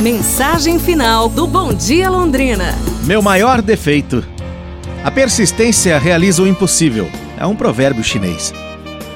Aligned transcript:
Mensagem 0.00 0.78
final 0.78 1.28
do 1.28 1.44
Bom 1.44 1.74
Dia 1.74 2.08
Londrina. 2.08 2.78
Meu 3.02 3.20
maior 3.20 3.60
defeito. 3.60 4.24
A 5.02 5.10
persistência 5.10 5.98
realiza 5.98 6.40
o 6.40 6.46
impossível. 6.46 7.10
É 7.36 7.44
um 7.44 7.56
provérbio 7.56 8.04
chinês. 8.04 8.54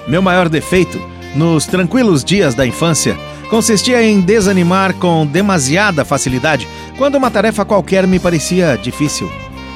Meu 0.08 0.20
maior 0.20 0.48
defeito, 0.48 1.00
nos 1.36 1.66
tranquilos 1.66 2.24
dias 2.24 2.56
da 2.56 2.66
infância, 2.66 3.16
consistia 3.48 4.02
em 4.02 4.20
desanimar 4.20 4.94
com 4.94 5.24
demasiada 5.24 6.04
facilidade 6.04 6.66
quando 6.98 7.14
uma 7.14 7.30
tarefa 7.30 7.64
qualquer 7.64 8.04
me 8.04 8.18
parecia 8.18 8.76
difícil. 8.76 9.30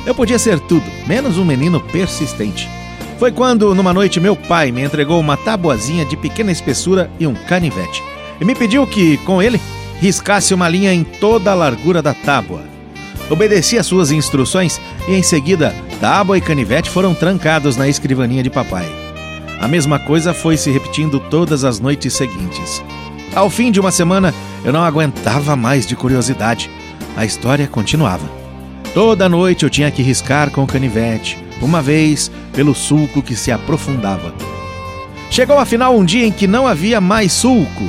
Eu 0.05 0.13
podia 0.13 0.41
ser 0.41 0.59
tudo, 0.59 0.91
menos 1.07 1.39
um 1.39 1.45
menino 1.45 1.79
persistente. 1.79 2.69
Foi 3.17 3.31
quando, 3.31 3.77
numa 3.77 3.95
noite, 3.95 4.19
meu 4.19 4.35
pai 4.35 4.73
me 4.73 4.83
entregou 4.83 5.21
uma 5.21 5.37
tabuazinha 5.37 6.05
de 6.05 6.17
pequena 6.17 6.51
espessura 6.51 7.09
e 7.21 7.29
um 7.29 7.35
canivete. 7.35 8.03
E 8.41 8.45
me 8.45 8.57
pediu 8.57 8.85
que, 8.89 9.19
com 9.19 9.41
ele, 9.41 9.61
riscasse 10.01 10.53
uma 10.53 10.69
linha 10.69 10.93
em 10.93 11.05
toda 11.05 11.51
a 11.51 11.55
largura 11.55 12.03
da 12.03 12.15
tábua. 12.15 12.63
Obedeci 13.29 13.79
às 13.79 13.87
suas 13.87 14.11
instruções 14.11 14.81
e, 15.09 15.15
em 15.15 15.23
seguida, 15.23 15.75
tábua 16.01 16.39
e 16.39 16.41
canivete 16.41 16.91
foram 16.91 17.15
trancados 17.15 17.77
na 17.77 17.89
escrivaninha 17.89 18.43
de 18.43 18.51
papai. 18.51 18.87
A 19.61 19.67
mesma 19.67 19.99
coisa 19.99 20.35
foi 20.35 20.57
se 20.57 20.71
repetindo 20.71 21.19
todas 21.19 21.65
as 21.65 21.81
noites 21.81 22.15
seguintes. 22.15 22.83
Ao 23.35 23.51
fim 23.51 23.71
de 23.71 23.81
uma 23.81 23.91
semana, 23.91 24.33
eu 24.65 24.73
não 24.73 24.83
aguentava 24.83 25.57
mais 25.57 25.87
de 25.87 25.97
curiosidade. 25.97 26.71
A 27.17 27.25
história 27.25 27.67
continuava. 27.67 28.29
Toda 28.95 29.29
noite 29.29 29.65
eu 29.65 29.71
tinha 29.71 29.91
que 29.91 30.03
riscar 30.03 30.51
com 30.51 30.63
o 30.63 30.67
canivete, 30.67 31.39
uma 31.61 31.83
vez 31.83 32.31
pelo 32.53 32.75
sulco 32.75 33.23
que 33.23 33.35
se 33.35 33.51
aprofundava. 33.51 34.35
Chegou 35.31 35.59
afinal 35.59 35.97
um 35.97 36.05
dia 36.05 36.27
em 36.27 36.33
que 36.33 36.47
não 36.47 36.67
havia 36.67 37.01
mais 37.01 37.33
sulco. 37.33 37.85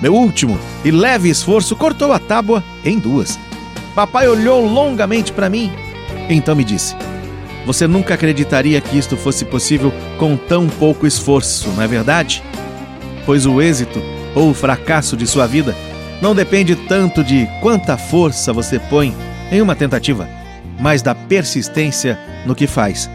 Meu 0.00 0.14
último 0.14 0.58
e 0.84 0.90
leve 0.90 1.28
esforço 1.28 1.76
cortou 1.76 2.12
a 2.12 2.18
tábua 2.18 2.62
em 2.84 2.98
duas. 2.98 3.38
Papai 3.94 4.28
olhou 4.28 4.64
longamente 4.64 5.32
para 5.32 5.50
mim, 5.50 5.70
então 6.28 6.54
me 6.54 6.64
disse: 6.64 6.94
Você 7.66 7.86
nunca 7.86 8.14
acreditaria 8.14 8.80
que 8.80 8.96
isto 8.96 9.16
fosse 9.16 9.44
possível 9.44 9.92
com 10.18 10.36
tão 10.36 10.68
pouco 10.68 11.06
esforço, 11.06 11.68
não 11.70 11.82
é 11.82 11.86
verdade? 11.86 12.42
Pois 13.26 13.46
o 13.46 13.60
êxito 13.60 14.00
ou 14.34 14.50
o 14.50 14.54
fracasso 14.54 15.16
de 15.16 15.26
sua 15.26 15.46
vida 15.46 15.74
não 16.22 16.34
depende 16.34 16.76
tanto 16.76 17.24
de 17.24 17.48
quanta 17.60 17.96
força 17.96 18.52
você 18.52 18.78
põe 18.78 19.14
em 19.50 19.60
uma 19.60 19.74
tentativa, 19.74 20.28
mas 20.78 21.02
da 21.02 21.14
persistência 21.14 22.18
no 22.46 22.54
que 22.54 22.66
faz. 22.66 23.10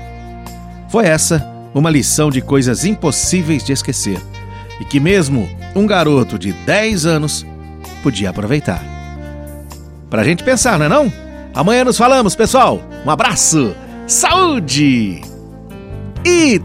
Foi 0.90 1.06
essa 1.06 1.46
uma 1.74 1.90
lição 1.90 2.30
de 2.30 2.42
coisas 2.42 2.86
impossíveis 2.86 3.64
de 3.64 3.74
esquecer 3.74 4.20
e 4.80 4.86
que 4.86 5.00
mesmo 5.00 5.50
um 5.76 5.86
garoto 5.86 6.40
de 6.40 6.54
10 6.54 7.06
anos 7.06 7.46
podia 8.04 8.30
aproveitar. 8.30 8.82
Pra 10.10 10.24
gente 10.24 10.44
pensar, 10.44 10.78
não 10.78 10.86
é 10.86 10.90
não? 10.90 11.12
Amanhã 11.54 11.84
nos 11.84 11.98
falamos, 11.98 12.36
pessoal. 12.36 12.82
Um 13.06 13.10
abraço, 13.10 13.76
saúde 14.08 15.22
e 16.26 16.62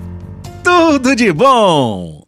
tudo 0.63 1.15
de 1.15 1.33
bom! 1.33 2.20